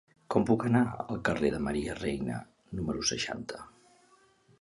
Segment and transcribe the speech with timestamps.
[0.35, 2.39] Com puc anar al carrer de Maria Reina
[2.79, 3.61] número seixanta?